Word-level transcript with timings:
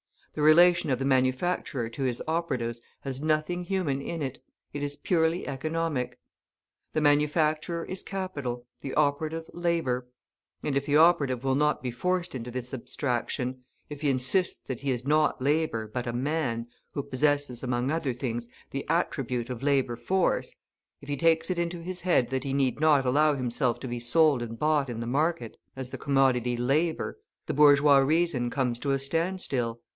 The 0.33 0.41
relation 0.41 0.89
of 0.89 0.97
the 0.97 1.05
manufacturer 1.05 1.89
to 1.89 2.03
his 2.03 2.23
operatives 2.25 2.81
has 3.01 3.21
nothing 3.21 3.65
human 3.65 4.01
in 4.01 4.21
it; 4.23 4.41
it 4.73 4.81
is 4.81 4.95
purely 4.95 5.45
economic. 5.45 6.17
The 6.93 7.01
manufacturer 7.01 7.83
is 7.85 8.01
Capital, 8.01 8.65
the 8.79 8.95
operative 8.95 9.47
Labour. 9.53 10.07
And 10.63 10.75
if 10.77 10.85
the 10.87 10.95
operative 10.97 11.43
will 11.43 11.53
not 11.53 11.83
be 11.83 11.91
forced 11.91 12.33
into 12.33 12.49
this 12.49 12.73
abstraction, 12.73 13.63
if 13.89 14.01
he 14.01 14.09
insists 14.09 14.57
that 14.67 14.79
he 14.79 14.89
is 14.89 15.05
not 15.05 15.39
Labour, 15.41 15.85
but 15.93 16.07
a 16.07 16.13
man, 16.13 16.67
who 16.93 17.03
possesses, 17.03 17.61
among 17.61 17.91
other 17.91 18.13
things, 18.13 18.47
the 18.71 18.87
attribute 18.87 19.49
of 19.49 19.61
labour 19.61 19.97
force, 19.97 20.55
if 21.01 21.09
he 21.09 21.17
takes 21.17 21.51
it 21.51 21.59
into 21.59 21.81
his 21.81 22.01
head 22.01 22.29
that 22.29 22.45
he 22.45 22.53
need 22.53 22.79
not 22.79 23.05
allow 23.05 23.35
himself 23.35 23.79
to 23.81 23.87
be 23.87 23.99
sold 23.99 24.41
and 24.41 24.57
bought 24.57 24.89
in 24.89 24.99
the 25.01 25.05
market, 25.05 25.57
as 25.75 25.89
the 25.89 25.97
commodity 25.97 26.55
"Labour," 26.55 27.19
the 27.47 27.53
bourgeois 27.53 27.97
reason 27.97 28.49
comes 28.49 28.79
to 28.79 28.91
a 28.91 28.97
standstill. 28.97 29.81